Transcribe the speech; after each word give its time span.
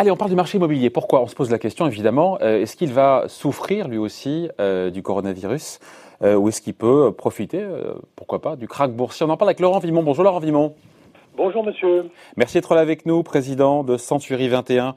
Allez, 0.00 0.10
on 0.10 0.16
parle 0.16 0.30
du 0.30 0.36
marché 0.36 0.56
immobilier. 0.56 0.88
Pourquoi? 0.88 1.20
On 1.20 1.26
se 1.26 1.34
pose 1.34 1.50
la 1.50 1.58
question, 1.58 1.86
évidemment. 1.86 2.38
Euh, 2.40 2.62
est-ce 2.62 2.74
qu'il 2.74 2.90
va 2.90 3.24
souffrir, 3.26 3.86
lui 3.86 3.98
aussi, 3.98 4.48
euh, 4.58 4.88
du 4.88 5.02
coronavirus? 5.02 5.78
Euh, 6.22 6.36
Ou 6.36 6.48
est-ce 6.48 6.62
qu'il 6.62 6.72
peut 6.72 7.12
profiter, 7.12 7.62
pourquoi 8.16 8.40
pas, 8.40 8.56
du 8.56 8.66
krach 8.66 8.90
boursier? 8.90 9.26
On 9.26 9.28
en 9.28 9.36
parle 9.36 9.50
avec 9.50 9.60
Laurent 9.60 9.78
Vimon. 9.78 10.02
Bonjour 10.02 10.24
Laurent 10.24 10.38
Vimon. 10.38 10.74
Bonjour 11.36 11.62
monsieur. 11.62 12.08
Merci 12.38 12.56
d'être 12.56 12.74
là 12.74 12.80
avec 12.80 13.04
nous, 13.04 13.22
président 13.22 13.84
de 13.84 13.98
Century 13.98 14.48
21. 14.48 14.94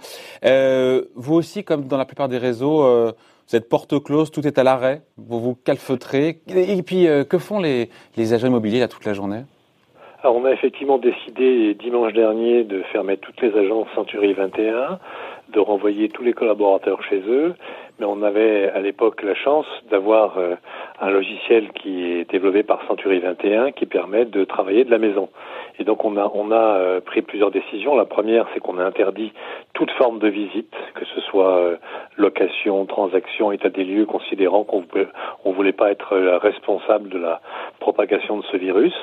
vous 1.16 1.34
aussi, 1.34 1.66
comme 1.66 1.88
dans 1.88 1.98
la 1.98 2.06
plupart 2.06 2.30
des 2.30 2.38
réseaux, 2.38 2.84
vous 2.86 3.56
êtes 3.58 3.68
porte 3.68 4.02
close, 4.02 4.32
tout 4.32 4.48
est 4.48 4.58
à 4.58 4.64
l'arrêt, 4.64 5.02
vous 5.18 5.42
vous 5.42 5.56
calfeutrez. 5.66 6.40
Et 6.48 6.82
puis, 6.82 7.08
que 7.28 7.38
font 7.40 7.60
les, 7.60 7.90
les 8.16 8.32
agents 8.32 8.48
immobiliers 8.48 8.80
là 8.80 8.88
toute 8.88 9.04
la 9.04 9.14
journée? 9.14 9.44
Alors 10.24 10.38
on 10.38 10.46
a 10.46 10.52
effectivement 10.52 10.98
décidé 10.98 11.74
dimanche 11.74 12.14
dernier 12.14 12.64
de 12.64 12.82
fermer 12.94 13.18
toutes 13.18 13.42
les 13.42 13.54
agences 13.58 13.88
Century 13.94 14.32
21, 14.32 14.98
de 15.50 15.60
renvoyer 15.60 16.08
tous 16.08 16.24
les 16.24 16.32
collaborateurs 16.32 17.04
chez 17.04 17.22
eux, 17.28 17.56
mais 18.04 18.10
on 18.10 18.22
avait 18.22 18.70
à 18.70 18.82
l'époque 18.82 19.24
la 19.24 19.34
chance 19.34 19.66
d'avoir 19.90 20.38
euh, 20.38 20.56
un 21.00 21.10
logiciel 21.10 21.72
qui 21.72 22.04
est 22.04 22.30
développé 22.30 22.62
par 22.62 22.86
Century 22.86 23.20
21 23.20 23.72
qui 23.72 23.86
permet 23.86 24.26
de 24.26 24.44
travailler 24.44 24.84
de 24.84 24.92
la 24.92 24.98
maison. 24.98 25.30
Et 25.80 25.86
donc 25.86 26.04
on 26.04 26.18
a 26.18 26.30
on 26.34 26.52
a 26.52 26.76
euh, 26.76 27.00
pris 27.00 27.22
plusieurs 27.22 27.50
décisions. 27.50 27.96
La 27.96 28.04
première, 28.04 28.46
c'est 28.54 28.60
qu'on 28.60 28.78
a 28.78 28.84
interdit 28.84 29.32
toute 29.74 29.90
forme 29.92 30.20
de 30.20 30.28
visite, 30.28 30.76
que 30.96 31.06
ce 31.06 31.22
soit 31.22 31.58
euh, 31.58 31.78
location, 32.18 32.86
transaction, 32.86 33.54
état 33.54 33.70
des 33.70 33.86
lieux, 33.86 34.06
considérant 34.06 34.66
qu'on 34.66 34.84
on 35.46 35.52
voulait 35.54 35.72
pas 35.72 35.90
être 35.90 36.18
responsable 36.18 37.08
de 37.08 37.20
la 37.20 37.40
propagation 37.80 38.38
de 38.38 38.44
ce 38.52 38.58
virus 38.58 38.94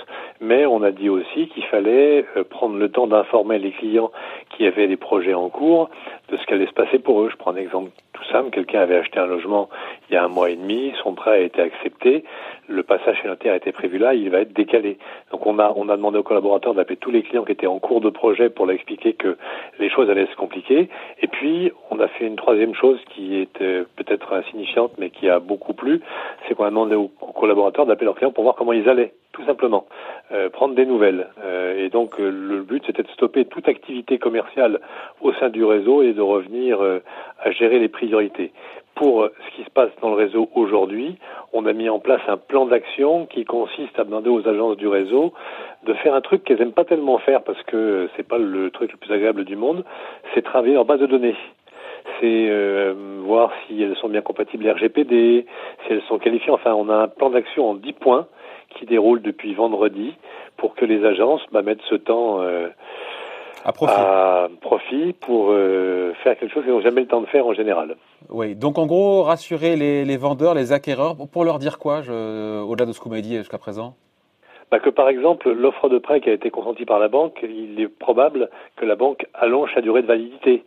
mais 0.40 0.64
on 0.64 0.82
a 0.82 0.90
dit 0.90 1.10
aussi 1.10 1.48
qu'il 1.48 1.64
fallait 1.64 2.24
prendre 2.48 2.76
le 2.76 2.90
temps 2.90 3.06
d'informer 3.06 3.58
les 3.58 3.72
clients 3.72 4.10
qui 4.56 4.66
avaient 4.66 4.88
des 4.88 4.96
projets 4.96 5.34
en 5.34 5.50
cours 5.50 5.90
de 6.30 6.36
ce 6.36 6.46
qu'allait 6.46 6.66
se 6.66 6.72
passer 6.72 6.98
pour 6.98 7.20
eux. 7.20 7.28
Je 7.30 7.36
prends 7.36 7.52
un 7.52 7.56
exemple 7.56 7.90
tout 8.14 8.24
simple, 8.32 8.50
quelqu'un 8.50 8.80
avait 8.90 9.00
acheté 9.00 9.18
un 9.18 9.26
logement 9.26 9.68
il 10.08 10.14
y 10.14 10.16
a 10.16 10.24
un 10.24 10.28
mois 10.28 10.50
et 10.50 10.56
demi, 10.56 10.92
son 11.02 11.14
prêt 11.14 11.30
a 11.30 11.38
été 11.38 11.60
accepté, 11.62 12.24
le 12.68 12.82
passage 12.82 13.18
chez 13.22 13.28
notaire 13.28 13.54
était 13.54 13.72
prévu 13.72 13.98
là, 13.98 14.14
il 14.14 14.30
va 14.30 14.40
être 14.40 14.52
décalé. 14.52 14.98
Donc 15.30 15.46
on 15.46 15.58
a 15.58 15.72
on 15.76 15.88
a 15.88 15.96
demandé 15.96 16.18
aux 16.18 16.22
collaborateurs 16.22 16.74
d'appeler 16.74 16.96
tous 16.96 17.10
les 17.10 17.22
clients 17.22 17.44
qui 17.44 17.52
étaient 17.52 17.66
en 17.66 17.78
cours 17.78 18.00
de 18.00 18.10
projet 18.10 18.50
pour 18.50 18.66
leur 18.66 18.74
expliquer 18.74 19.14
que 19.14 19.36
les 19.78 19.88
choses 19.90 20.10
allaient 20.10 20.26
se 20.26 20.36
compliquer. 20.36 20.88
Et 21.20 21.28
puis 21.28 21.72
on 21.90 22.00
a 22.00 22.08
fait 22.08 22.26
une 22.26 22.36
troisième 22.36 22.74
chose 22.74 22.98
qui 23.10 23.36
est 23.40 23.60
euh, 23.60 23.84
peut-être 23.96 24.32
insignifiante 24.32 24.92
mais 24.98 25.10
qui 25.10 25.28
a 25.28 25.38
beaucoup 25.38 25.74
plu, 25.74 26.00
c'est 26.46 26.54
qu'on 26.54 26.64
a 26.64 26.70
demandé 26.70 26.96
aux 26.96 27.08
collaborateurs 27.08 27.86
d'appeler 27.86 28.06
leurs 28.06 28.16
clients 28.16 28.32
pour 28.32 28.44
voir 28.44 28.56
comment 28.56 28.72
ils 28.72 28.88
allaient 28.88 29.12
tout 29.40 29.46
simplement, 29.46 29.86
euh, 30.32 30.50
prendre 30.50 30.74
des 30.74 30.86
nouvelles. 30.86 31.28
Euh, 31.42 31.84
et 31.84 31.88
donc 31.88 32.20
euh, 32.20 32.30
le 32.30 32.62
but 32.62 32.82
c'était 32.86 33.02
de 33.02 33.08
stopper 33.08 33.44
toute 33.46 33.68
activité 33.68 34.18
commerciale 34.18 34.80
au 35.20 35.32
sein 35.34 35.48
du 35.48 35.64
réseau 35.64 36.02
et 36.02 36.12
de 36.12 36.20
revenir 36.20 36.80
à 36.80 37.50
gérer 37.50 37.78
les 37.78 37.88
priorités. 37.88 38.52
Pour 38.94 39.24
ce 39.24 39.56
qui 39.56 39.64
se 39.64 39.70
passe 39.70 39.90
dans 40.02 40.10
le 40.10 40.16
réseau 40.16 40.50
aujourd'hui, 40.54 41.16
on 41.54 41.64
a 41.64 41.72
mis 41.72 41.88
en 41.88 42.00
place 42.00 42.20
un 42.28 42.36
plan 42.36 42.66
d'action 42.66 43.24
qui 43.26 43.44
consiste 43.44 43.98
à 43.98 44.04
demander 44.04 44.28
aux 44.28 44.46
agences 44.46 44.76
du 44.76 44.88
réseau 44.88 45.32
de 45.84 45.94
faire 45.94 46.14
un 46.14 46.20
truc 46.20 46.44
qu'elles 46.44 46.58
n'aiment 46.58 46.72
pas 46.72 46.84
tellement 46.84 47.18
faire 47.18 47.42
parce 47.42 47.62
que 47.62 48.08
c'est 48.16 48.26
pas 48.26 48.36
le 48.36 48.70
truc 48.70 48.92
le 48.92 48.98
plus 48.98 49.12
agréable 49.12 49.44
du 49.44 49.56
monde, 49.56 49.84
c'est 50.34 50.42
travailler 50.42 50.76
en 50.76 50.84
base 50.84 51.00
de 51.00 51.06
données 51.06 51.36
c'est 52.20 52.48
voir 53.30 53.50
si 53.66 53.80
elles 53.82 53.96
sont 53.96 54.08
bien 54.08 54.22
compatibles 54.22 54.68
RGPD, 54.68 55.46
si 55.86 55.92
elles 55.92 56.02
sont 56.08 56.18
qualifiées. 56.18 56.50
Enfin, 56.50 56.74
on 56.74 56.88
a 56.88 56.96
un 56.96 57.08
plan 57.08 57.30
d'action 57.30 57.70
en 57.70 57.74
10 57.74 57.92
points 57.94 58.26
qui 58.76 58.86
déroule 58.86 59.22
depuis 59.22 59.54
vendredi 59.54 60.14
pour 60.56 60.74
que 60.74 60.84
les 60.84 61.04
agences 61.04 61.42
bah, 61.52 61.62
mettent 61.62 61.82
ce 61.88 61.94
temps 61.94 62.40
euh, 62.40 62.68
à 63.64 63.72
profit, 63.72 65.12
pour 65.20 65.48
euh, 65.50 66.12
faire 66.22 66.38
quelque 66.38 66.52
chose. 66.52 66.64
Qu'ils 66.64 66.72
n'ont 66.72 66.80
jamais 66.80 67.02
le 67.02 67.06
temps 67.06 67.20
de 67.20 67.26
faire 67.26 67.46
en 67.46 67.54
général. 67.54 67.96
Oui, 68.28 68.54
donc 68.54 68.78
en 68.78 68.86
gros, 68.86 69.22
rassurer 69.22 69.76
les, 69.76 70.16
vendeurs, 70.16 70.54
les 70.54 70.72
acquéreurs, 70.72 71.16
pour 71.32 71.44
leur 71.44 71.58
dire 71.58 71.78
quoi, 71.78 72.00
au-delà 72.00 72.86
de 72.86 72.92
ce 72.92 72.98
que 72.98 73.04
vous 73.04 73.10
m'avez 73.10 73.22
dit 73.22 73.36
jusqu'à 73.36 73.58
présent? 73.58 73.94
Bah 74.70 74.78
que 74.78 74.90
par 74.90 75.08
exemple, 75.08 75.50
l'offre 75.50 75.88
de 75.88 75.98
prêt 75.98 76.20
qui 76.20 76.30
a 76.30 76.32
été 76.32 76.50
consentie 76.50 76.84
par 76.84 77.00
la 77.00 77.08
banque, 77.08 77.40
il 77.42 77.80
est 77.80 77.88
probable 77.88 78.50
que 78.76 78.84
la 78.84 78.94
banque 78.94 79.26
allonge 79.34 79.74
sa 79.74 79.80
durée 79.80 80.02
de 80.02 80.06
validité 80.06 80.62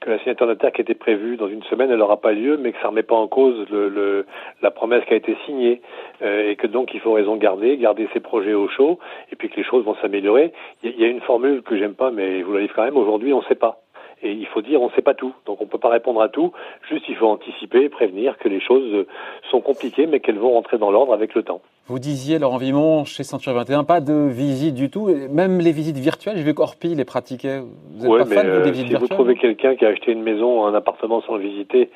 que 0.00 0.10
la 0.10 0.18
signature 0.18 0.46
notaire 0.46 0.72
qui 0.72 0.80
était 0.80 0.94
prévue 0.94 1.36
dans 1.36 1.48
une 1.48 1.62
semaine, 1.64 1.90
elle 1.90 1.98
n'aura 1.98 2.20
pas 2.20 2.32
lieu, 2.32 2.56
mais 2.56 2.72
que 2.72 2.78
ça 2.78 2.84
ne 2.84 2.88
remet 2.90 3.02
pas 3.02 3.16
en 3.16 3.26
cause 3.26 3.66
le, 3.70 3.88
le, 3.88 4.26
la 4.62 4.70
promesse 4.70 5.04
qui 5.06 5.14
a 5.14 5.16
été 5.16 5.36
signée, 5.44 5.82
euh, 6.22 6.50
et 6.50 6.56
que 6.56 6.66
donc 6.66 6.94
il 6.94 7.00
faut 7.00 7.12
raison 7.12 7.36
garder, 7.36 7.76
garder 7.76 8.08
ses 8.12 8.20
projets 8.20 8.54
au 8.54 8.68
chaud, 8.68 8.98
et 9.32 9.36
puis 9.36 9.48
que 9.48 9.56
les 9.56 9.64
choses 9.64 9.84
vont 9.84 9.96
s'améliorer. 9.96 10.52
Il 10.82 10.98
y, 10.98 11.04
a 11.04 11.08
une 11.08 11.20
formule 11.20 11.62
que 11.62 11.76
j'aime 11.76 11.94
pas, 11.94 12.10
mais 12.10 12.40
je 12.40 12.44
vous 12.44 12.54
la 12.54 12.60
livre 12.60 12.74
quand 12.74 12.84
même. 12.84 12.96
Aujourd'hui, 12.96 13.32
on 13.32 13.40
ne 13.40 13.44
sait 13.44 13.54
pas. 13.54 13.80
Et 14.22 14.32
il 14.32 14.46
faut 14.46 14.62
dire, 14.62 14.82
on 14.82 14.86
ne 14.86 14.92
sait 14.92 15.02
pas 15.02 15.14
tout. 15.14 15.32
Donc 15.46 15.60
on 15.60 15.64
ne 15.64 15.68
peut 15.68 15.78
pas 15.78 15.90
répondre 15.90 16.20
à 16.20 16.28
tout. 16.28 16.52
Juste, 16.88 17.04
il 17.08 17.16
faut 17.16 17.28
anticiper, 17.28 17.88
prévenir 17.88 18.36
que 18.38 18.48
les 18.48 18.60
choses 18.60 19.06
sont 19.50 19.60
compliquées, 19.60 20.06
mais 20.06 20.20
qu'elles 20.20 20.38
vont 20.38 20.52
rentrer 20.52 20.78
dans 20.78 20.90
l'ordre 20.90 21.12
avec 21.12 21.34
le 21.34 21.42
temps. 21.42 21.60
Vous 21.86 21.98
disiez, 21.98 22.38
Laurent 22.38 22.58
Vimon, 22.58 23.04
chez 23.04 23.22
Century 23.22 23.54
21, 23.54 23.84
pas 23.84 24.00
de 24.00 24.28
visite 24.28 24.74
du 24.74 24.90
tout. 24.90 25.08
Même 25.30 25.58
les 25.58 25.72
visites 25.72 25.98
virtuelles, 25.98 26.36
j'ai 26.36 26.42
vu 26.42 26.54
qu'Orpi 26.54 26.94
les 26.94 27.04
pratiquait. 27.04 27.60
Vous 27.60 28.06
êtes 28.06 28.28
pas 28.28 28.34
fan 28.34 28.46
euh, 28.46 28.62
des 28.62 28.70
visites 28.70 28.88
si 28.88 28.94
vous 28.94 29.08
trouvez 29.08 29.36
quelqu'un 29.36 29.74
qui 29.76 29.84
a 29.84 29.88
acheté 29.88 30.12
une 30.12 30.22
maison, 30.22 30.66
un 30.66 30.74
appartement 30.74 31.22
sans 31.22 31.36
le 31.36 31.42
visiter, 31.42 31.90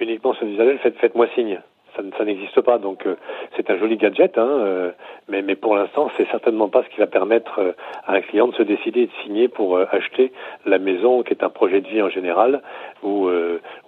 uniquement 0.00 0.34
sur 0.34 0.46
visuel, 0.46 0.78
faites, 0.78 0.96
faites-moi 0.98 1.26
signe 1.34 1.60
ça, 1.96 2.24
n'existe 2.24 2.60
pas. 2.60 2.78
Donc 2.78 3.06
euh, 3.06 3.16
c'est 3.56 3.70
un 3.70 3.78
joli 3.78 3.96
gadget, 3.96 4.38
hein, 4.38 4.48
euh, 4.48 4.90
mais, 5.28 5.42
mais 5.42 5.54
pour 5.54 5.76
l'instant 5.76 6.10
c'est 6.16 6.28
certainement 6.30 6.68
pas 6.68 6.82
ce 6.82 6.88
qui 6.88 6.98
va 6.98 7.06
permettre 7.06 7.60
euh, 7.60 7.72
à 8.06 8.14
un 8.14 8.20
client 8.20 8.48
de 8.48 8.54
se 8.54 8.62
décider 8.62 9.02
et 9.02 9.06
de 9.06 9.12
signer 9.24 9.48
pour 9.48 9.78
acheter 9.78 10.32
la 10.64 10.78
maison, 10.78 11.22
qui 11.22 11.32
est 11.32 11.42
un 11.42 11.48
projet 11.48 11.80
de 11.80 11.88
vie 11.88 12.02
en 12.02 12.08
général, 12.08 12.62
où 13.02 13.28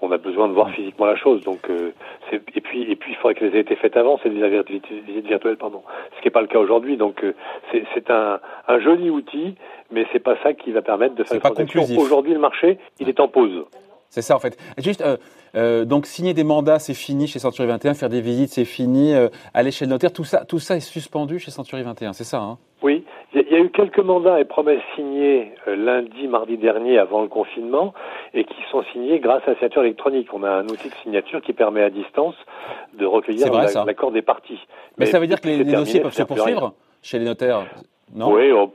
on 0.01 0.13
a 0.13 0.19
besoin 0.19 0.49
de 0.49 0.53
voir 0.53 0.71
physiquement 0.71 1.07
la 1.07 1.17
chose. 1.17 1.43
Donc 1.43 1.69
et 2.31 2.61
puis 2.61 2.91
et 2.91 2.97
puis 2.97 3.13
il 3.13 3.17
faudrait 3.17 3.35
qu'elles 3.35 3.55
aient 3.57 3.61
été 3.61 3.77
faites 3.77 3.97
avant 3.97 4.19
ces 4.19 4.29
visites 4.29 5.27
virtuelles, 5.27 5.57
pardon. 5.57 5.83
Ce 6.17 6.21
qui 6.21 6.27
n'est 6.27 6.33
pas 6.33 6.41
le 6.41 6.47
cas 6.47 6.59
aujourd'hui. 6.59 6.97
Donc 6.97 7.25
c'est 7.73 8.11
un, 8.11 8.41
un 8.69 8.81
joli 8.81 9.11
outil, 9.11 9.57
mais 9.91 10.07
c'est 10.13 10.19
pas 10.19 10.37
ça 10.43 10.53
qui 10.53 10.73
va 10.73 10.83
permettre 10.83 11.15
de 11.15 11.25
faire 11.25 11.41
une 11.59 11.99
Aujourd'hui 11.99 12.33
le 12.33 12.41
marché 12.41 12.79
il 13.01 13.09
est 13.09 13.21
en 13.21 13.29
pause. 13.29 13.65
C'est 14.11 14.23
ça 14.23 14.37
en 14.37 14.39
fait. 14.39 14.57
Juste, 14.79 15.03
euh, 15.03 15.17
euh, 15.55 15.85
donc 15.85 16.07
signer 16.07 16.35
des 16.35 16.45
mandats, 16.45 16.79
c'est 16.79 16.95
fini 16.95 17.27
chez 17.27 17.39
Century 17.39 17.69
21, 17.69 17.95
faire 17.95 18.09
des 18.09 18.21
visites, 18.21 18.51
c'est 18.51 18.65
fini, 18.65 19.15
euh, 19.15 19.29
aller 19.55 19.71
chez 19.71 19.85
le 19.85 19.91
notaire, 19.91 20.13
tout 20.13 20.25
ça, 20.25 20.45
tout 20.45 20.59
ça 20.59 20.77
est 20.77 20.81
suspendu 20.81 21.39
chez 21.39 21.51
Century 21.51 21.83
21, 21.83 22.13
c'est 22.13 22.25
ça 22.25 22.39
hein? 22.39 22.59
Oui, 22.83 23.05
il 23.35 23.43
y, 23.51 23.55
a 23.57 23.59
eu 23.59 23.71
quelques 23.71 23.99
mandats 23.99 24.39
et 24.41 24.45
promesses 24.45 24.81
signés 24.95 25.53
lundi, 25.67 26.29
mardi 26.29 26.57
dernier 26.57 26.97
avant 26.97 27.23
le 27.23 27.29
confinement 27.29 27.93
et 28.35 28.45
qui 28.45 28.55
sont 28.71 28.85
signés 28.93 29.19
grâce 29.19 29.43
à 29.47 29.51
la 29.51 29.57
signature 29.57 29.83
électronique. 29.83 30.29
On 30.33 30.45
a 30.45 30.51
un 30.51 30.65
outil 30.69 30.89
de 30.89 30.95
signature 31.03 31.43
qui 31.43 31.53
permet 31.53 31.83
à 31.83 31.91
distance 31.91 32.37
de 32.97 33.05
recueillir 33.05 33.53
l'accord 33.85 34.13
des 34.13 34.23
parties. 34.23 34.61
Mais, 34.97 35.07
ça 35.07 35.19
veut 35.19 35.27
dire 35.27 35.41
que 35.41 35.49
les, 35.49 35.65
dossiers 35.65 36.01
peuvent 36.01 36.13
se 36.13 36.23
poursuivre 36.23 36.73
chez 37.03 37.19
les 37.19 37.25
notaires? 37.25 37.67
Non? 38.15 38.33
Oui, 38.33 38.53
oh, 38.53 38.73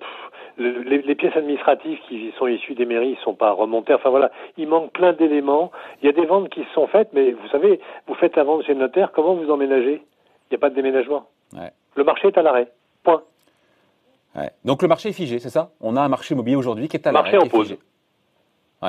les, 0.58 1.02
les, 1.02 1.16
pièces 1.16 1.36
administratives 1.36 1.98
qui 2.08 2.32
sont 2.38 2.48
issues 2.48 2.76
des 2.76 2.86
mairies 2.86 3.12
ne 3.12 3.24
sont 3.24 3.34
pas 3.34 3.52
remontées. 3.52 3.94
Enfin 3.94 4.10
voilà, 4.10 4.32
il 4.58 4.68
manque 4.68 4.92
plein 4.92 5.14
d'éléments. 5.14 5.72
Il 6.02 6.06
y 6.06 6.10
a 6.10 6.12
des 6.12 6.26
ventes 6.26 6.50
qui 6.50 6.64
se 6.64 6.70
sont 6.74 6.88
faites, 6.88 7.10
mais 7.14 7.32
vous 7.32 7.48
savez, 7.50 7.80
vous 8.08 8.16
faites 8.16 8.36
la 8.36 8.44
vente 8.44 8.64
chez 8.66 8.74
le 8.74 8.80
notaire, 8.80 9.12
comment 9.12 9.36
vous 9.36 9.50
emménagez? 9.50 10.02
Il 10.50 10.54
n'y 10.54 10.56
a 10.56 10.60
pas 10.60 10.70
de 10.70 10.76
déménagement. 10.76 11.26
Ouais. 11.54 11.72
Le 11.96 12.04
marché 12.04 12.28
est 12.28 12.38
à 12.38 12.42
l'arrêt. 12.42 12.72
Point. 13.04 13.24
Ouais. 14.36 14.50
Donc 14.66 14.82
le 14.82 14.88
marché 14.88 15.10
est 15.10 15.14
figé, 15.14 15.40
c'est 15.40 15.50
ça? 15.50 15.72
On 15.82 15.96
a 15.96 16.02
un 16.02 16.10
marché 16.10 16.34
immobilier 16.34 16.56
aujourd'hui 16.56 16.88
qui 16.88 16.98
est 16.98 17.08
à 17.08 17.12
l'arrêt. 17.12 17.32
Marché 17.32 17.46
en 17.46 17.50
pause. 17.50 17.78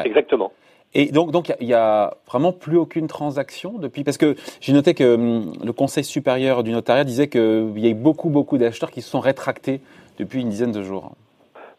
Exactement. 0.04 0.52
Et 0.94 1.06
donc, 1.06 1.32
donc 1.32 1.52
il 1.60 1.66
y, 1.66 1.74
a 1.74 2.14
vraiment 2.26 2.52
plus 2.52 2.76
aucune 2.76 3.08
transaction 3.08 3.78
depuis, 3.78 4.04
parce 4.04 4.16
que 4.16 4.36
j'ai 4.60 4.72
noté 4.72 4.94
que 4.94 5.14
hum, 5.14 5.52
le 5.62 5.72
Conseil 5.72 6.04
supérieur 6.04 6.62
du 6.62 6.70
notariat 6.70 7.04
disait 7.04 7.28
qu'il 7.28 7.78
y 7.78 7.86
a 7.86 7.90
eu 7.90 7.94
beaucoup, 7.94 8.30
beaucoup 8.30 8.58
d'acheteurs 8.58 8.92
qui 8.92 9.02
se 9.02 9.10
sont 9.10 9.20
rétractés 9.20 9.80
depuis 10.18 10.40
une 10.40 10.48
dizaine 10.48 10.72
de 10.72 10.82
jours. 10.82 11.12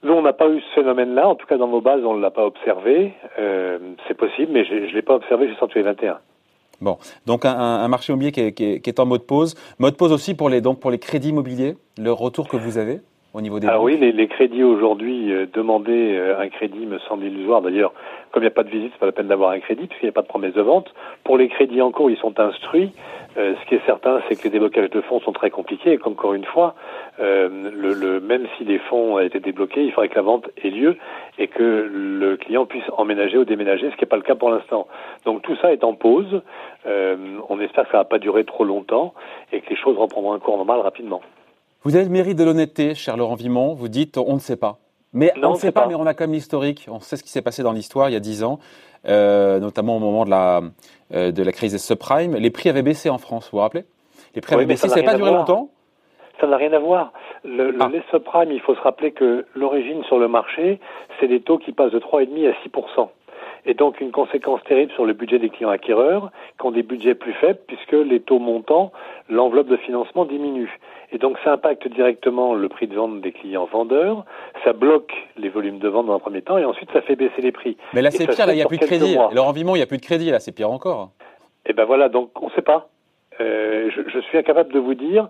Nous, 0.05 0.13
on 0.13 0.21
n'a 0.21 0.33
pas 0.33 0.47
eu 0.49 0.61
ce 0.61 0.81
phénomène-là. 0.81 1.27
En 1.27 1.33
tout 1.33 1.47
cas, 1.47 1.57
dans 1.57 1.67
nos 1.67 1.81
bases, 1.81 2.05
on 2.05 2.13
ne 2.13 2.21
l'a 2.21 2.29
pas 2.29 2.45
observé. 2.45 3.13
Euh, 3.39 3.79
c'est 4.07 4.13
possible, 4.13 4.51
mais 4.51 4.63
je 4.63 4.73
ne 4.75 4.93
l'ai 4.93 5.01
pas 5.01 5.15
observé 5.15 5.47
jusqu'en 5.47 5.65
2021. 5.65 6.19
Bon, 6.79 6.99
donc 7.25 7.43
un, 7.45 7.87
marché 7.87 8.13
immobilier 8.13 8.31
qui 8.31 8.61
est, 8.61 8.99
en 8.99 9.07
mode 9.07 9.25
pause. 9.25 9.55
Mode 9.79 9.97
pause 9.97 10.11
aussi 10.11 10.35
pour 10.35 10.49
les, 10.49 10.61
donc 10.61 10.79
pour 10.79 10.91
les 10.91 10.99
crédits 10.99 11.29
immobiliers, 11.29 11.75
le 11.97 12.11
retour 12.11 12.47
que 12.47 12.55
vous 12.55 12.77
avez? 12.77 12.99
Au 13.35 13.41
niveau 13.41 13.59
des 13.59 13.67
Ah 13.67 13.81
oui, 13.81 13.97
les, 13.97 14.27
crédits 14.27 14.63
aujourd'hui, 14.63 15.31
euh, 15.33 15.45
demander 15.51 16.15
euh, 16.15 16.39
un 16.39 16.47
crédit 16.47 16.85
me 16.85 16.99
semble 16.99 17.25
illusoire. 17.25 17.61
D'ailleurs, 17.61 17.91
comme 18.31 18.43
il 18.43 18.45
n'y 18.45 18.51
a 18.51 18.55
pas 18.55 18.63
de 18.63 18.69
visite, 18.69 18.91
c'est 18.93 18.99
pas 18.99 19.05
la 19.05 19.11
peine 19.11 19.27
d'avoir 19.27 19.51
un 19.51 19.59
crédit 19.59 19.87
puisqu'il 19.87 20.05
n'y 20.05 20.09
a 20.09 20.13
pas 20.13 20.21
de 20.21 20.27
promesse 20.27 20.53
de 20.53 20.61
vente. 20.61 20.93
Pour 21.23 21.37
les 21.37 21.49
crédits 21.49 21.81
en 21.81 21.91
cours, 21.91 22.09
ils 22.09 22.17
sont 22.17 22.39
instruits. 22.39 22.91
Euh, 23.37 23.53
ce 23.61 23.67
qui 23.67 23.75
est 23.75 23.85
certain, 23.85 24.21
c'est 24.27 24.37
que 24.37 24.43
les 24.43 24.49
déblocages 24.49 24.89
de 24.89 25.01
fonds 25.01 25.19
sont 25.19 25.33
très 25.33 25.49
compliqués 25.49 25.91
et 25.91 25.97
qu'encore 25.97 26.33
une 26.33 26.45
fois, 26.45 26.75
euh, 27.19 27.49
le, 27.73 27.93
le, 27.93 28.21
même 28.21 28.47
si 28.57 28.63
les 28.63 28.79
fonds 28.79 29.15
ont 29.15 29.19
été 29.19 29.41
débloqués, 29.41 29.83
il 29.83 29.91
faudrait 29.91 30.07
que 30.07 30.15
la 30.15 30.21
vente 30.21 30.49
ait 30.63 30.69
lieu 30.69 30.95
et 31.37 31.49
que 31.49 31.89
le 31.91 32.37
client 32.37 32.65
puisse 32.65 32.85
emménager 32.97 33.37
ou 33.37 33.43
déménager, 33.43 33.91
ce 33.91 33.95
qui 33.95 34.03
n'est 34.03 34.09
pas 34.09 34.15
le 34.15 34.21
cas 34.21 34.35
pour 34.35 34.49
l'instant. 34.49 34.87
Donc 35.25 35.41
tout 35.41 35.57
ça 35.57 35.73
est 35.73 35.83
en 35.83 35.93
pause. 35.93 36.41
Euh, 36.87 37.17
on 37.49 37.59
espère 37.59 37.83
que 37.83 37.91
ça 37.91 37.97
ne 37.97 38.03
va 38.03 38.05
pas 38.05 38.19
durer 38.19 38.45
trop 38.45 38.63
longtemps 38.63 39.13
et 39.51 39.59
que 39.59 39.69
les 39.69 39.75
choses 39.75 39.97
reprendront 39.97 40.31
un 40.31 40.39
cours 40.39 40.55
normal 40.55 40.79
rapidement. 40.79 41.21
Vous 41.85 41.95
avez 41.95 42.05
le 42.05 42.11
mérite 42.11 42.35
de 42.35 42.43
l'honnêteté, 42.43 42.95
cher 42.95 43.15
Laurent 43.15 43.35
Vimon. 43.35 43.75
Vous 43.75 43.89
dites 43.89 44.17
on 44.17 44.33
ne 44.33 44.39
sait 44.39 44.55
pas. 44.55 44.79
Mais 45.13 45.31
on 45.43 45.51
ne 45.51 45.55
sait 45.55 45.71
pas, 45.71 45.85
mais 45.85 45.93
on 45.93 46.07
a 46.07 46.15
quand 46.15 46.23
même 46.23 46.33
l'historique. 46.33 46.87
On 46.89 46.99
sait 46.99 47.15
ce 47.15 47.21
qui 47.21 47.29
s'est 47.29 47.43
passé 47.43 47.61
dans 47.61 47.73
l'histoire 47.73 48.09
il 48.09 48.13
y 48.13 48.15
a 48.15 48.19
10 48.19 48.43
ans, 48.43 48.57
euh, 49.07 49.59
notamment 49.59 49.97
au 49.97 49.99
moment 49.99 50.25
de 50.25 50.31
la, 50.31 50.61
euh, 51.13 51.31
de 51.31 51.43
la 51.43 51.51
crise 51.51 51.73
des 51.73 51.77
subprimes. 51.77 52.37
Les 52.37 52.49
prix 52.49 52.69
avaient 52.69 52.81
baissé 52.81 53.11
en 53.11 53.19
France, 53.19 53.49
vous 53.51 53.59
vous 53.59 53.61
rappelez? 53.61 53.85
Les 54.33 54.41
prix 54.41 54.55
avaient 54.55 54.65
baissé, 54.65 54.89
ça 54.89 54.95
n'a 54.95 55.03
pas 55.03 55.13
duré 55.13 55.31
longtemps? 55.31 55.69
Ça 56.41 56.47
n'a 56.47 56.57
rien 56.57 56.73
à 56.73 56.79
voir. 56.79 57.13
Le, 57.43 57.77
ah. 57.79 57.87
Les 57.93 58.01
subprimes, 58.09 58.51
il 58.51 58.61
faut 58.61 58.73
se 58.73 58.81
rappeler 58.81 59.11
que 59.11 59.45
l'origine 59.53 60.03
sur 60.05 60.17
le 60.17 60.27
marché, 60.27 60.79
c'est 61.19 61.27
des 61.27 61.39
taux 61.39 61.59
qui 61.59 61.71
passent 61.71 61.91
de 61.91 61.99
3,5 61.99 62.49
à 62.49 62.63
6 62.63 62.69
et 63.65 63.73
donc 63.73 63.99
une 64.01 64.11
conséquence 64.11 64.61
terrible 64.63 64.91
sur 64.93 65.05
le 65.05 65.13
budget 65.13 65.39
des 65.39 65.49
clients 65.49 65.69
acquéreurs 65.69 66.31
qui 66.59 66.65
ont 66.65 66.71
des 66.71 66.83
budgets 66.83 67.15
plus 67.15 67.33
faibles 67.33 67.59
puisque 67.67 67.93
les 67.93 68.19
taux 68.19 68.39
montants, 68.39 68.91
l'enveloppe 69.29 69.67
de 69.67 69.77
financement 69.77 70.25
diminue. 70.25 70.79
Et 71.11 71.17
donc 71.17 71.37
ça 71.43 71.53
impacte 71.53 71.87
directement 71.87 72.53
le 72.53 72.67
prix 72.69 72.87
de 72.87 72.95
vente 72.95 73.21
des 73.21 73.31
clients 73.31 73.65
vendeurs, 73.65 74.25
ça 74.63 74.73
bloque 74.73 75.13
les 75.37 75.49
volumes 75.49 75.79
de 75.79 75.87
vente 75.87 76.07
dans 76.07 76.15
un 76.15 76.19
premier 76.19 76.41
temps 76.41 76.57
et 76.57 76.65
ensuite 76.65 76.91
ça 76.91 77.01
fait 77.01 77.15
baisser 77.15 77.41
les 77.41 77.51
prix. 77.51 77.77
Mais 77.93 78.01
là 78.01 78.11
c'est 78.11 78.27
pire, 78.27 78.45
là 78.45 78.53
il 78.53 78.57
n'y 78.57 78.61
a 78.61 78.67
plus 78.67 78.77
de 78.77 78.85
crédit. 78.85 79.15
Leur 79.33 79.47
environnement, 79.47 79.75
il 79.75 79.79
n'y 79.79 79.83
a 79.83 79.87
plus 79.87 79.97
de 79.97 80.05
crédit, 80.05 80.29
là 80.29 80.39
c'est 80.39 80.51
pire 80.51 80.69
encore. 80.69 81.09
Et 81.65 81.71
eh 81.71 81.73
ben 81.73 81.85
voilà, 81.85 82.09
donc 82.09 82.29
on 82.41 82.47
ne 82.47 82.51
sait 82.51 82.61
pas. 82.61 82.89
Euh, 83.41 83.89
je, 83.93 84.01
je, 84.09 84.19
suis 84.19 84.37
incapable 84.37 84.71
de 84.71 84.79
vous 84.79 84.93
dire 84.93 85.27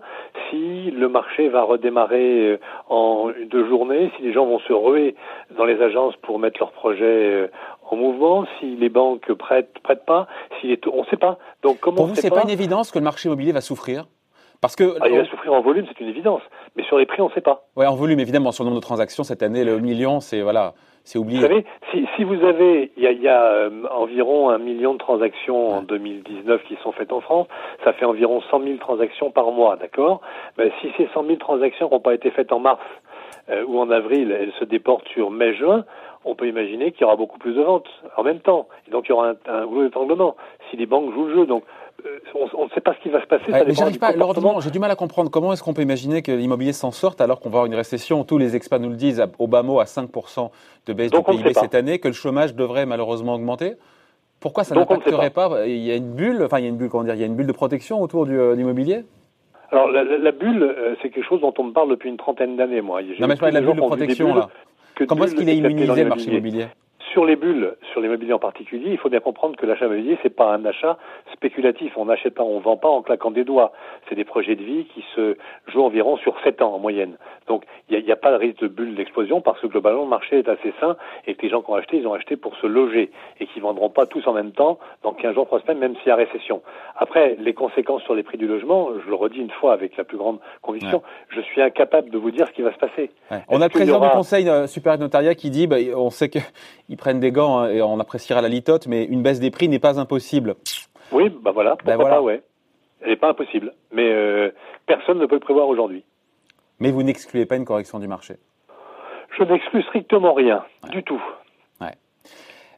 si 0.48 0.92
le 0.92 1.08
marché 1.08 1.48
va 1.48 1.62
redémarrer 1.62 2.50
euh, 2.50 2.60
en 2.88 3.30
deux 3.50 3.66
journées, 3.66 4.12
si 4.16 4.22
les 4.22 4.32
gens 4.32 4.46
vont 4.46 4.60
se 4.60 4.72
ruer 4.72 5.16
dans 5.56 5.64
les 5.64 5.82
agences 5.82 6.14
pour 6.18 6.38
mettre 6.38 6.60
leurs 6.60 6.70
projets 6.70 7.04
euh, 7.04 7.48
en 7.92 7.96
mouvement, 7.96 8.46
si 8.58 8.76
les 8.76 8.88
banques 8.88 9.32
prêtent, 9.34 9.78
prêtent 9.82 10.06
pas, 10.06 10.26
si 10.60 10.68
les 10.68 10.80
on 10.92 11.02
ne 11.02 11.06
sait 11.06 11.16
pas. 11.16 11.38
Donc 11.62 11.80
comment 11.80 11.96
Pour 11.96 12.06
vous, 12.06 12.14
c'est 12.14 12.30
pas, 12.30 12.36
pas 12.36 12.42
une 12.42 12.50
évidence 12.50 12.90
que 12.90 12.98
le 12.98 13.04
marché 13.04 13.28
immobilier 13.28 13.52
va 13.52 13.60
souffrir 13.60 14.06
parce 14.60 14.74
que 14.74 14.96
ah, 15.00 15.08
il 15.08 15.16
va 15.16 15.24
souffrir 15.26 15.52
en 15.52 15.60
volume, 15.60 15.84
c'est 15.88 16.00
une 16.00 16.08
évidence. 16.08 16.42
Mais 16.76 16.82
sur 16.84 16.98
les 16.98 17.06
prix, 17.06 17.20
on 17.20 17.28
ne 17.28 17.32
sait 17.34 17.40
pas. 17.40 17.66
Oui, 17.76 17.86
en 17.86 17.94
volume, 17.94 18.20
évidemment. 18.20 18.52
Sur 18.52 18.64
le 18.64 18.70
nombre 18.70 18.80
de 18.80 18.84
transactions 18.84 19.22
cette 19.22 19.42
année, 19.42 19.64
le 19.64 19.78
million, 19.78 20.20
c'est 20.20 20.40
voilà, 20.40 20.74
c'est 21.04 21.18
oublié. 21.18 21.40
Vous 21.40 21.46
savez, 21.46 21.64
si, 21.92 22.06
si 22.16 22.24
vous 22.24 22.42
avez, 22.42 22.90
il 22.96 23.02
y 23.02 23.06
a, 23.06 23.12
y 23.12 23.28
a 23.28 23.42
euh, 23.42 23.70
environ 23.90 24.50
un 24.50 24.58
million 24.58 24.94
de 24.94 24.98
transactions 24.98 25.74
en 25.74 25.82
2019 25.82 26.62
qui 26.64 26.76
sont 26.82 26.92
faites 26.92 27.12
en 27.12 27.20
France, 27.20 27.48
ça 27.84 27.92
fait 27.92 28.04
environ 28.04 28.40
100 28.50 28.62
000 28.62 28.76
transactions 28.78 29.30
par 29.30 29.50
mois, 29.52 29.76
d'accord? 29.76 30.20
Ben, 30.56 30.70
Si 30.80 30.88
ces 30.96 31.08
100 31.12 31.24
000 31.24 31.36
transactions 31.36 31.90
n'ont 31.90 32.00
pas 32.00 32.14
été 32.14 32.30
faites 32.30 32.52
en 32.52 32.58
mars 32.58 32.82
euh, 33.50 33.64
ou 33.66 33.78
en 33.80 33.90
avril, 33.90 34.32
elles 34.32 34.52
se 34.58 34.64
déportent 34.64 35.08
sur 35.08 35.30
mai-juin, 35.30 35.84
on 36.24 36.34
peut 36.34 36.48
imaginer 36.48 36.92
qu'il 36.92 37.02
y 37.02 37.04
aura 37.04 37.16
beaucoup 37.16 37.38
plus 37.38 37.54
de 37.54 37.62
ventes 37.62 37.88
en 38.16 38.24
même 38.24 38.40
temps. 38.40 38.68
Et 38.88 38.90
donc 38.90 39.06
il 39.06 39.10
y 39.10 39.12
aura 39.12 39.28
un, 39.28 39.36
un 39.46 39.84
d'étanglement 39.84 40.36
si 40.70 40.76
les 40.76 40.86
banques 40.86 41.12
jouent 41.14 41.26
le 41.26 41.34
jeu. 41.36 41.46
Donc 41.46 41.62
euh, 42.04 42.18
on, 42.34 42.64
ne 42.64 42.70
sait 42.70 42.80
pas 42.80 42.94
ce 42.94 43.00
qui 43.00 43.08
va 43.08 43.20
se 43.20 43.26
passer. 43.26 43.44
mais 43.48 43.72
j'arrive 43.72 43.98
pas. 43.98 44.12
J'ai 44.60 44.70
du 44.70 44.78
mal 44.78 44.90
à 44.90 44.96
comprendre 44.96 45.30
comment 45.30 45.52
est-ce 45.52 45.62
qu'on 45.62 45.72
peut 45.72 45.82
imaginer 45.82 46.22
que 46.22 46.32
l'immobilier 46.32 46.72
s'en 46.72 46.90
sorte 46.90 47.20
alors 47.20 47.40
qu'on 47.40 47.48
va 47.48 47.58
avoir 47.58 47.66
une 47.66 47.74
récession. 47.74 48.24
Tous 48.24 48.38
les 48.38 48.56
experts 48.56 48.80
nous 48.80 48.90
le 48.90 48.96
disent 48.96 49.24
au 49.38 49.46
bas 49.46 49.62
mot 49.62 49.80
à 49.80 49.84
5% 49.84 50.50
de 50.86 50.92
baisse 50.92 51.10
du 51.10 51.22
PIB 51.22 51.54
cette 51.54 51.74
année, 51.74 51.98
que 51.98 52.08
le 52.08 52.14
chômage 52.14 52.54
devrait 52.54 52.86
malheureusement 52.86 53.34
augmenter? 53.34 53.74
Pourquoi 54.40 54.64
ça 54.64 54.74
n'impacterait 54.74 55.30
pas, 55.30 55.66
Il 55.66 55.78
y 55.78 55.90
a 55.90 55.96
une 55.96 56.12
bulle, 56.12 56.42
enfin 56.44 56.58
il 56.58 56.64
y 56.64 56.66
a 56.66 56.68
une 56.68 56.76
bulle, 56.76 56.90
comment 56.90 57.04
dire, 57.04 57.14
il 57.14 57.20
y 57.20 57.24
a 57.24 57.26
une 57.26 57.36
bulle 57.36 57.46
de 57.46 57.52
protection 57.52 58.02
autour 58.02 58.26
du, 58.26 58.38
euh, 58.38 58.52
de 58.52 58.58
l'immobilier? 58.58 59.04
Alors 59.72 59.90
la, 59.90 60.32
bulle, 60.32 60.62
euh, 60.62 60.94
c'est 61.02 61.10
quelque 61.10 61.26
chose 61.26 61.40
dont 61.40 61.54
on 61.58 61.64
me 61.64 61.72
parle 61.72 61.90
depuis 61.90 62.08
une 62.08 62.16
trentaine 62.16 62.56
d'années, 62.56 62.80
moi. 62.80 63.02
Non 63.02 63.26
mais 63.26 63.34
je 63.34 63.40
parle 63.40 63.52
de 63.52 63.58
la 63.58 63.60
bulle 63.60 63.76
de 63.76 63.80
protection 63.80 64.34
là. 64.34 64.48
Comment 65.06 65.24
est-ce 65.24 65.34
qu'il 65.34 65.48
est 65.48 65.56
immunisé 65.56 66.02
le 66.02 66.08
marché 66.08 66.30
immobilier? 66.30 66.66
Sur 67.16 67.24
les 67.24 67.36
bulles, 67.36 67.76
sur 67.92 68.02
l'immobilier 68.02 68.34
en 68.34 68.38
particulier, 68.38 68.90
il 68.90 68.98
faut 68.98 69.08
bien 69.08 69.20
comprendre 69.20 69.56
que 69.56 69.64
l'achat 69.64 69.86
immobilier, 69.86 70.18
c'est 70.22 70.36
pas 70.36 70.52
un 70.52 70.62
achat 70.66 70.98
spéculatif. 71.32 71.96
On 71.96 72.04
n'achète 72.04 72.34
pas, 72.34 72.42
on 72.42 72.58
vend 72.60 72.76
pas 72.76 72.90
en 72.90 73.00
claquant 73.00 73.30
des 73.30 73.42
doigts. 73.42 73.72
C'est 74.06 74.14
des 74.14 74.26
projets 74.26 74.54
de 74.54 74.62
vie 74.62 74.84
qui 74.94 75.02
se 75.14 75.38
jouent 75.66 75.84
environ 75.84 76.18
sur 76.18 76.38
7 76.44 76.60
ans 76.60 76.74
en 76.74 76.78
moyenne. 76.78 77.16
Donc, 77.46 77.64
il 77.88 78.04
n'y 78.04 78.10
a, 78.10 78.12
a, 78.12 78.16
pas 78.16 78.32
de 78.32 78.36
risque 78.36 78.60
de 78.60 78.68
bulle 78.68 78.96
d'explosion 78.96 79.40
parce 79.40 79.58
que 79.60 79.66
globalement, 79.66 80.02
le 80.02 80.10
marché 80.10 80.40
est 80.40 80.48
assez 80.50 80.74
sain 80.78 80.98
et 81.26 81.34
que 81.34 81.40
les 81.40 81.48
gens 81.48 81.62
qui 81.62 81.70
ont 81.70 81.74
acheté, 81.76 81.96
ils 81.96 82.06
ont 82.06 82.12
acheté 82.12 82.36
pour 82.36 82.54
se 82.56 82.66
loger 82.66 83.10
et 83.40 83.46
qui 83.46 83.60
vendront 83.60 83.88
pas 83.88 84.04
tous 84.04 84.26
en 84.26 84.34
même 84.34 84.52
temps 84.52 84.78
dans 85.02 85.14
15 85.14 85.34
jours, 85.34 85.46
3 85.46 85.60
semaines, 85.60 85.78
même 85.78 85.96
s'il 85.96 86.08
y 86.08 86.10
a 86.10 86.16
récession. 86.16 86.60
Après, 86.96 87.36
les 87.40 87.54
conséquences 87.54 88.02
sur 88.02 88.14
les 88.14 88.24
prix 88.24 88.36
du 88.36 88.46
logement, 88.46 88.90
je 89.02 89.08
le 89.08 89.14
redis 89.14 89.38
une 89.38 89.50
fois 89.50 89.72
avec 89.72 89.96
la 89.96 90.04
plus 90.04 90.18
grande 90.18 90.38
conviction, 90.60 91.02
je 91.30 91.40
suis 91.40 91.62
incapable 91.62 92.10
de 92.10 92.18
vous 92.18 92.30
dire 92.30 92.46
ce 92.46 92.52
qui 92.52 92.60
va 92.60 92.74
se 92.74 92.78
passer. 92.78 93.10
On 93.48 93.62
a 93.62 93.64
le 93.64 93.70
président 93.70 94.00
du 94.00 94.08
Conseil 94.10 94.50
euh, 94.50 94.66
supérieur 94.66 94.98
de 94.98 95.04
notariat 95.04 95.34
qui 95.34 95.48
dit, 95.48 95.66
bah, 95.66 95.76
on 95.94 96.10
sait 96.10 96.28
qu'il 96.28 96.42
prennent 97.06 97.20
des 97.20 97.30
gants 97.30 97.58
hein, 97.58 97.68
et 97.68 97.80
on 97.82 98.00
appréciera 98.00 98.42
la 98.42 98.48
litote, 98.48 98.88
mais 98.88 99.04
une 99.04 99.22
baisse 99.22 99.38
des 99.38 99.52
prix 99.52 99.68
n'est 99.68 99.78
pas 99.78 100.00
impossible. 100.00 100.56
Oui, 101.12 101.28
bah 101.28 101.52
voilà, 101.52 101.76
ben 101.84 101.94
voilà. 101.94 102.20
ouais. 102.20 102.42
Elle 103.00 103.10
n'est 103.10 103.16
pas 103.16 103.28
impossible, 103.28 103.74
mais 103.92 104.10
euh, 104.10 104.50
personne 104.86 105.20
ne 105.20 105.26
peut 105.26 105.36
le 105.36 105.40
prévoir 105.40 105.68
aujourd'hui. 105.68 106.02
Mais 106.80 106.90
vous 106.90 107.04
n'excluez 107.04 107.46
pas 107.46 107.54
une 107.54 107.64
correction 107.64 108.00
du 108.00 108.08
marché 108.08 108.34
Je 109.38 109.44
n'exclus 109.44 109.84
strictement 109.84 110.34
rien, 110.34 110.64
du 110.90 111.04
tout. 111.04 111.22
Ouais. 111.80 111.94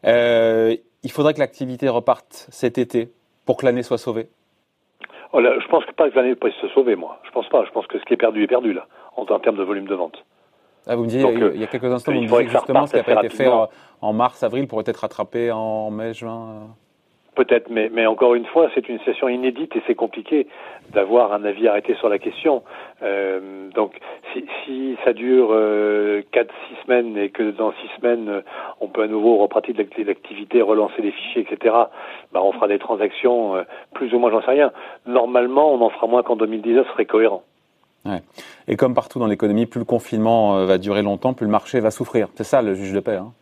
Euh, 0.05 0.77
il 1.03 1.11
faudrait 1.11 1.33
que 1.33 1.39
l'activité 1.39 1.89
reparte 1.89 2.49
cet 2.51 2.77
été 2.77 3.11
pour 3.47 3.57
que 3.57 3.65
l'année 3.65 3.83
soit 3.83 3.97
sauvée 3.97 4.29
oh 5.33 5.41
Je 5.41 5.69
pense 5.69 5.87
que 5.87 5.93
pas 5.93 6.11
que 6.11 6.17
l'année 6.17 6.35
puisse 6.35 6.55
se 6.57 6.69
sauver, 6.69 6.97
moi. 6.97 7.19
Je 7.25 7.31
pense 7.31 7.49
pas. 7.49 7.65
Je 7.65 7.71
pense 7.71 7.87
que 7.87 7.99
ce 7.99 8.05
qui 8.05 8.13
est 8.13 8.19
perdu 8.19 8.43
est 8.43 8.47
perdu, 8.47 8.75
là, 8.75 8.89
en 9.17 9.25
termes 9.25 9.57
de 9.57 9.65
volume 9.65 9.87
de 9.87 9.95
vente. 9.95 10.23
Ah, 10.88 10.96
vous 10.96 11.02
me 11.02 11.08
disiez, 11.08 11.29
il 11.55 11.61
y 11.61 11.64
a 11.64 11.67
quelques 11.67 11.85
instants, 11.85 12.12
vous 12.12 12.23
me 12.23 12.26
disiez 12.26 12.49
justement 12.49 12.87
ce 12.87 12.93
qui 12.93 12.96
n'a 12.96 13.02
pas 13.02 13.25
été 13.25 13.29
fait 13.29 13.49
en 14.00 14.12
mars, 14.12 14.43
avril 14.43 14.67
pourrait 14.67 14.85
être 14.87 14.99
rattrapé 14.99 15.50
en 15.52 15.90
mai, 15.90 16.14
juin 16.14 16.69
Peut-être, 17.38 17.70
mais, 17.70 17.88
mais, 17.93 18.05
encore 18.05 18.35
une 18.35 18.46
fois, 18.46 18.69
c'est 18.75 18.88
une 18.88 18.99
session 19.05 19.29
inédite 19.29 19.76
et 19.76 19.82
c'est 19.87 19.94
compliqué 19.94 20.49
d'avoir 20.93 21.32
un 21.32 21.44
avis 21.44 21.69
arrêté 21.69 21.94
sur 21.94 22.08
la 22.08 22.19
question. 22.19 22.64
Euh, 23.00 23.70
donc, 23.76 23.93
si, 24.32 24.44
si, 24.64 24.96
ça 25.05 25.12
dure 25.12 25.50
euh, 25.52 26.23
4-6 26.32 26.49
semaines 26.85 27.17
et 27.17 27.29
que 27.29 27.52
dans 27.52 27.70
6 27.70 27.76
semaines, 28.00 28.29
euh, 28.29 28.40
on 28.81 28.88
peut 28.88 29.02
à 29.02 29.06
nouveau 29.06 29.37
repratiquer 29.37 30.02
l'activité, 30.02 30.62
relancer 30.62 31.00
les 31.00 31.12
fichiers, 31.12 31.46
etc., 31.49 31.76
bah, 32.32 32.43
on 32.43 32.50
fera 32.50 32.67
des 32.67 32.81
transactions, 32.81 33.55
euh, 33.55 33.62
plus 33.94 34.12
ou 34.14 34.19
moins, 34.19 34.32
j'en 34.32 34.43
sais 34.43 34.50
rien. 34.50 34.73
Normalement, 35.06 35.73
on 35.73 35.81
en 35.81 35.90
fera 35.90 36.08
moins 36.08 36.25
qu'en 36.25 36.35
2019, 36.35 36.88
ce 36.88 36.93
serait 36.93 37.06
cohérent. 37.06 37.44
Et 38.69 38.77
comme 38.77 38.95
partout 38.95 39.19
dans 39.19 39.27
l'économie, 39.27 39.67
plus 39.67 39.81
le 39.81 39.85
confinement 39.85 40.56
euh, 40.56 40.67
va 40.67 40.79
durer 40.79 41.03
longtemps, 41.03 41.35
plus 41.35 41.47
le 41.47 41.53
marché 41.53 41.81
va 41.81 41.91
souffrir. 41.91 42.29
C'est 42.35 42.45
ça 42.45 42.62
le 42.62 42.75
juge 42.75 42.93
de 42.93 43.00
paix. 43.00 43.17
Hein 43.17 43.33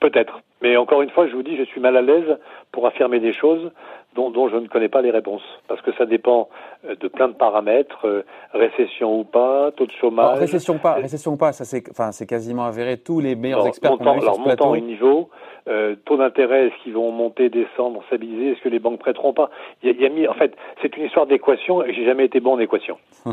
Peut-être. 0.00 0.40
Mais 0.62 0.76
encore 0.76 1.02
une 1.02 1.10
fois, 1.10 1.28
je 1.28 1.34
vous 1.34 1.42
dis, 1.42 1.56
je 1.56 1.64
suis 1.64 1.80
mal 1.80 1.96
à 1.96 2.02
l'aise 2.02 2.38
pour 2.72 2.86
affirmer 2.86 3.20
des 3.20 3.32
choses 3.32 3.70
dont, 4.14 4.48
je 4.48 4.56
ne 4.56 4.66
connais 4.66 4.88
pas 4.88 5.02
les 5.02 5.10
réponses. 5.10 5.42
Parce 5.68 5.80
que 5.82 5.92
ça 5.94 6.06
dépend 6.06 6.48
euh, 6.84 6.94
de 6.96 7.08
plein 7.08 7.28
de 7.28 7.34
paramètres, 7.34 8.06
euh, 8.06 8.24
récession 8.52 9.20
ou 9.20 9.24
pas, 9.24 9.70
taux 9.72 9.86
de 9.86 9.92
chômage. 9.92 10.38
récession 10.38 10.74
ou 10.74 10.78
pas, 10.78 10.94
récession 10.94 11.32
ou 11.32 11.36
pas, 11.36 11.52
ça 11.52 11.64
c'est, 11.64 11.88
enfin, 11.90 12.12
c'est 12.12 12.26
quasiment 12.26 12.64
avéré. 12.64 12.96
Tous 12.98 13.20
les 13.20 13.34
meilleurs 13.34 13.66
experts 13.66 13.92
montant, 13.92 14.14
qu'on 14.14 14.18
a 14.18 14.34
sur 14.34 14.38
montant 14.38 14.74
et 14.74 14.80
niveau, 14.80 15.30
euh, 15.68 15.94
taux 16.04 16.16
d'intérêt, 16.16 16.66
est-ce 16.66 16.82
qu'ils 16.82 16.94
vont 16.94 17.12
monter, 17.12 17.48
descendre, 17.48 18.02
stabiliser, 18.06 18.52
est-ce 18.52 18.60
que 18.60 18.68
les 18.68 18.78
banques 18.78 18.98
prêteront 18.98 19.32
pas? 19.32 19.50
Il 19.82 20.00
y, 20.00 20.06
a, 20.06 20.08
mis, 20.08 20.26
En 20.26 20.34
fait, 20.34 20.54
c'est 20.82 20.96
une 20.96 21.04
histoire 21.04 21.26
d'équation 21.26 21.84
et 21.84 21.94
j'ai 21.94 22.04
jamais 22.04 22.24
été 22.24 22.40
bon 22.40 22.54
en 22.54 22.58
équation. 22.58 22.98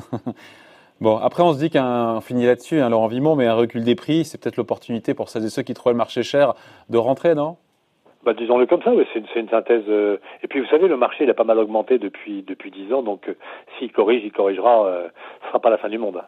Bon, 1.00 1.16
après, 1.18 1.44
on 1.44 1.54
se 1.54 1.60
dit 1.60 1.70
qu'un 1.70 2.22
finit 2.22 2.48
là-dessus, 2.48 2.80
hein, 2.80 2.90
Laurent 2.90 3.06
Vimont, 3.06 3.36
mais 3.36 3.46
un 3.46 3.54
recul 3.54 3.84
des 3.84 3.94
prix, 3.94 4.26
c'est 4.26 4.42
peut-être 4.42 4.58
l'opportunité 4.58 5.14
pour 5.14 5.30
celles 5.30 5.46
et 5.46 5.50
ceux 5.50 5.62
qui 5.62 5.76
trouvent 5.76 5.92
le 5.92 5.98
marché 5.98 6.24
cher 6.24 6.56
de 6.90 6.98
rentrer, 6.98 7.36
non? 7.36 7.58
Bah, 8.24 8.34
disons-le 8.34 8.66
comme 8.66 8.82
ça, 8.82 8.94
oui, 8.94 9.06
c'est 9.14 9.40
une, 9.40 9.50
synthèse. 9.50 9.84
Euh, 9.88 10.18
et 10.44 10.48
puis, 10.48 10.60
vous 10.60 10.68
savez, 10.68 10.88
le 10.88 10.98
marché, 10.98 11.24
il 11.24 11.30
a 11.30 11.34
pas 11.34 11.44
mal 11.44 11.60
augmenté 11.60 11.98
depuis 11.98 12.44
depuis 12.44 12.72
dix 12.72 12.92
ans, 12.94 13.02
donc 13.02 13.30
euh, 13.30 13.36
s'il 13.78 13.92
corrige, 13.92 14.22
il 14.24 14.32
corrigera. 14.32 14.86
Euh, 14.86 15.08
ce 15.42 15.48
sera 15.48 15.60
pas 15.60 15.70
la 15.70 15.78
fin 15.78 15.90
du 15.90 15.98
monde. 15.98 16.22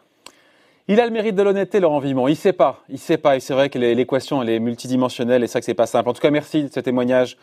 Il 0.88 1.00
a 1.00 1.04
le 1.04 1.12
mérite 1.12 1.36
de 1.36 1.42
l'honnêteté, 1.42 1.78
Laurent 1.78 1.98
Vimont. 1.98 2.26
Il 2.26 2.36
sait 2.36 2.52
pas, 2.52 2.80
il 2.88 2.98
sait 2.98 3.18
pas. 3.18 3.36
Et 3.36 3.40
c'est 3.40 3.54
vrai 3.54 3.68
que 3.68 3.78
l'équation, 3.78 4.42
elle 4.42 4.50
est 4.50 4.60
multidimensionnelle, 4.60 5.44
et 5.44 5.46
c'est 5.46 5.54
vrai 5.54 5.60
que 5.60 5.66
c'est 5.66 5.74
pas 5.74 5.86
simple. 5.86 6.08
En 6.08 6.12
tout 6.12 6.22
cas, 6.22 6.30
merci 6.30 6.64
de 6.64 6.68
ce 6.68 6.80
témoignage. 6.80 7.36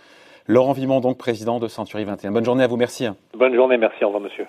Laurent 0.48 0.74
Vimont, 0.74 1.02
donc 1.02 1.18
président 1.18 1.60
de 1.60 1.68
Century 1.68 2.04
21. 2.04 2.32
Bonne 2.32 2.46
journée 2.46 2.64
à 2.64 2.68
vous, 2.68 2.78
merci. 2.78 3.08
Bonne 3.34 3.56
journée, 3.56 3.78
merci. 3.78 4.04
Au 4.04 4.08
revoir, 4.08 4.24
monsieur. 4.24 4.48